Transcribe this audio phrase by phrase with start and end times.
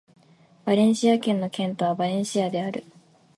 [0.65, 2.83] バレンシア県の県都はバレンシアである